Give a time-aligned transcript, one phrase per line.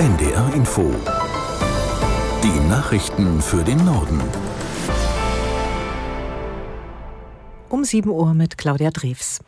[0.00, 0.90] NDR Info.
[2.42, 4.18] Die Nachrichten für den Norden.
[7.68, 9.40] Um 7 Uhr mit Claudia Drews.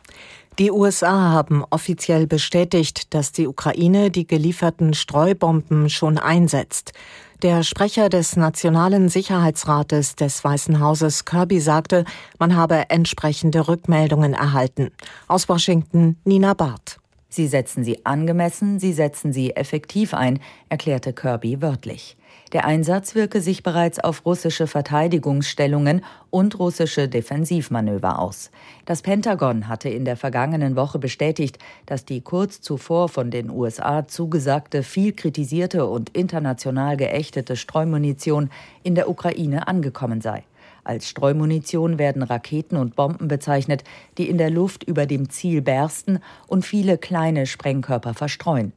[0.59, 6.93] Die USA haben offiziell bestätigt, dass die Ukraine die gelieferten Streubomben schon einsetzt.
[7.41, 12.05] Der Sprecher des Nationalen Sicherheitsrates des Weißen Hauses Kirby sagte,
[12.37, 14.91] man habe entsprechende Rückmeldungen erhalten.
[15.27, 16.99] Aus Washington Nina Barth.
[17.33, 22.15] Sie setzen sie angemessen, sie setzen sie effektiv ein, erklärte Kirby wörtlich.
[22.51, 28.51] Der Einsatz wirke sich bereits auf russische Verteidigungsstellungen und russische Defensivmanöver aus.
[28.85, 31.57] Das Pentagon hatte in der vergangenen Woche bestätigt,
[31.87, 38.51] dass die kurz zuvor von den USA zugesagte, viel kritisierte und international geächtete Streumunition
[38.83, 40.43] in der Ukraine angekommen sei.
[40.83, 43.83] Als Streumunition werden Raketen und Bomben bezeichnet,
[44.17, 48.73] die in der Luft über dem Ziel bersten und viele kleine Sprengkörper verstreuen.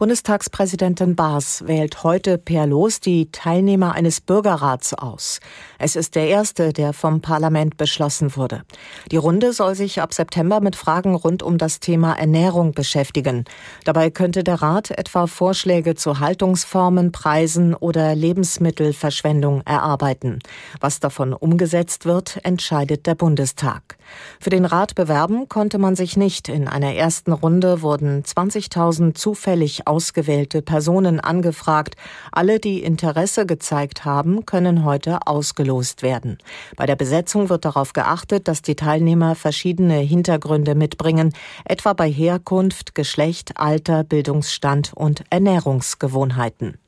[0.00, 5.40] Bundestagspräsidentin Baas wählt heute per Los die Teilnehmer eines Bürgerrats aus.
[5.78, 8.62] Es ist der erste, der vom Parlament beschlossen wurde.
[9.10, 13.44] Die Runde soll sich ab September mit Fragen rund um das Thema Ernährung beschäftigen.
[13.84, 20.38] Dabei könnte der Rat etwa Vorschläge zu Haltungsformen, Preisen oder Lebensmittelverschwendung erarbeiten.
[20.80, 23.98] Was davon umgesetzt wird, entscheidet der Bundestag.
[24.40, 26.48] Für den Rat bewerben konnte man sich nicht.
[26.48, 31.96] In einer ersten Runde wurden 20.000 zufällig ausgewählte Personen angefragt.
[32.30, 36.38] Alle, die Interesse gezeigt haben, können heute ausgelost werden.
[36.76, 41.32] Bei der Besetzung wird darauf geachtet, dass die Teilnehmer verschiedene Hintergründe mitbringen,
[41.64, 46.78] etwa bei Herkunft, Geschlecht, Alter, Bildungsstand und Ernährungsgewohnheiten.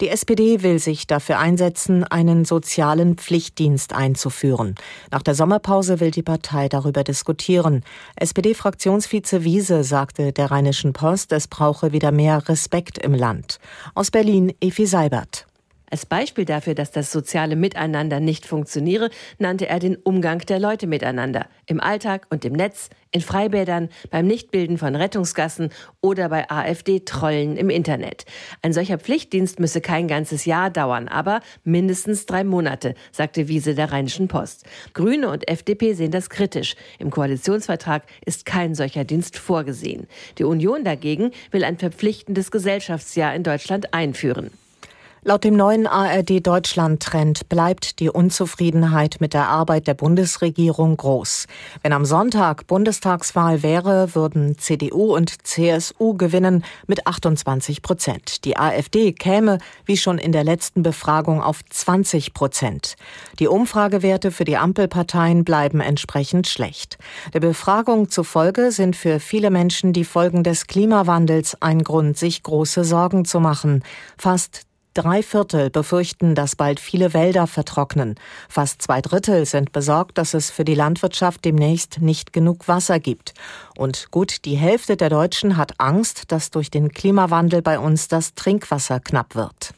[0.00, 4.76] Die SPD will sich dafür einsetzen, einen sozialen Pflichtdienst einzuführen.
[5.10, 7.82] Nach der Sommerpause will die Partei darüber diskutieren.
[8.14, 13.58] SPD-Fraktionsvize Wiese sagte der Rheinischen Post, es brauche wieder mehr Respekt im Land.
[13.94, 15.47] Aus Berlin Efi Seibert.
[15.90, 20.86] Als Beispiel dafür, dass das soziale Miteinander nicht funktioniere, nannte er den Umgang der Leute
[20.86, 21.46] miteinander.
[21.66, 25.70] Im Alltag und im Netz, in Freibädern, beim Nichtbilden von Rettungsgassen
[26.02, 28.26] oder bei AfD-Trollen im Internet.
[28.60, 33.92] Ein solcher Pflichtdienst müsse kein ganzes Jahr dauern, aber mindestens drei Monate, sagte Wiese der
[33.92, 34.66] Rheinischen Post.
[34.92, 36.76] Grüne und FDP sehen das kritisch.
[36.98, 40.06] Im Koalitionsvertrag ist kein solcher Dienst vorgesehen.
[40.36, 44.50] Die Union dagegen will ein verpflichtendes Gesellschaftsjahr in Deutschland einführen.
[45.24, 51.46] Laut dem neuen ARD Deutschland Trend bleibt die Unzufriedenheit mit der Arbeit der Bundesregierung groß.
[51.82, 58.44] Wenn am Sonntag Bundestagswahl wäre, würden CDU und CSU gewinnen mit 28 Prozent.
[58.44, 62.94] Die AfD käme, wie schon in der letzten Befragung, auf 20 Prozent.
[63.40, 66.96] Die Umfragewerte für die Ampelparteien bleiben entsprechend schlecht.
[67.34, 72.84] Der Befragung zufolge sind für viele Menschen die Folgen des Klimawandels ein Grund, sich große
[72.84, 73.82] Sorgen zu machen.
[74.16, 74.67] Fast
[74.98, 78.16] Drei Viertel befürchten, dass bald viele Wälder vertrocknen.
[78.48, 83.32] Fast zwei Drittel sind besorgt, dass es für die Landwirtschaft demnächst nicht genug Wasser gibt.
[83.76, 88.34] Und gut die Hälfte der Deutschen hat Angst, dass durch den Klimawandel bei uns das
[88.34, 89.72] Trinkwasser knapp wird.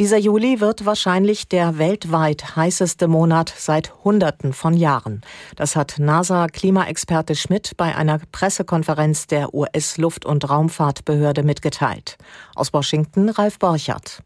[0.00, 5.20] Dieser Juli wird wahrscheinlich der weltweit heißeste Monat seit Hunderten von Jahren.
[5.56, 12.16] Das hat NASA-Klimaexperte Schmidt bei einer Pressekonferenz der US-Luft- und Raumfahrtbehörde mitgeteilt.
[12.54, 14.22] Aus Washington Ralf Borchardt.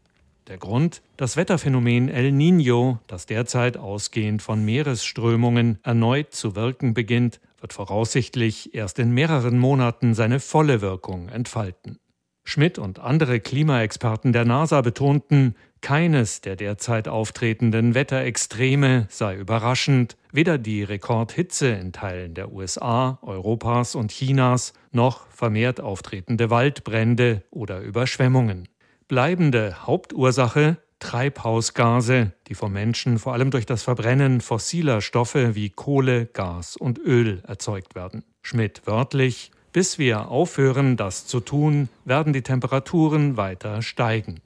[0.47, 1.01] Der Grund?
[1.17, 8.73] Das Wetterphänomen El Niño, das derzeit ausgehend von Meeresströmungen erneut zu wirken beginnt, wird voraussichtlich
[8.73, 11.99] erst in mehreren Monaten seine volle Wirkung entfalten.
[12.47, 20.57] Schmidt und andere Klimaexperten der NASA betonten, keines der derzeit auftretenden Wetterextreme sei überraschend, weder
[20.57, 28.67] die Rekordhitze in Teilen der USA, Europas und Chinas noch vermehrt auftretende Waldbrände oder Überschwemmungen.
[29.07, 36.25] Bleibende Hauptursache Treibhausgase, die vom Menschen vor allem durch das Verbrennen fossiler Stoffe wie Kohle,
[36.25, 38.23] Gas und Öl erzeugt werden.
[38.41, 44.39] Schmidt wörtlich bis wir aufhören, das zu tun, werden die Temperaturen weiter steigen.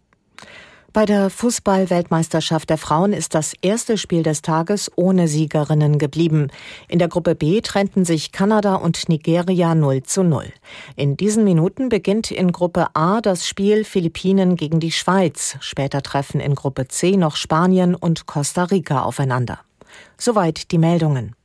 [0.92, 6.48] Bei der Fußball-Weltmeisterschaft der Frauen ist das erste Spiel des Tages ohne Siegerinnen geblieben.
[6.88, 10.46] In der Gruppe B trennten sich Kanada und Nigeria 0 zu 0.
[10.96, 15.58] In diesen Minuten beginnt in Gruppe A das Spiel Philippinen gegen die Schweiz.
[15.60, 19.60] Später treffen in Gruppe C noch Spanien und Costa Rica aufeinander.
[20.18, 21.36] Soweit die Meldungen.